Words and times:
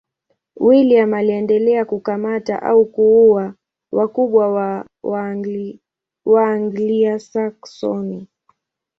William 0.55 1.13
aliendelea 1.13 1.85
kukamata 1.85 2.61
au 2.63 2.85
kuua 2.85 3.55
wakubwa 3.91 4.49
wa 4.51 4.87
Waanglia-Saksoni. 6.25 8.27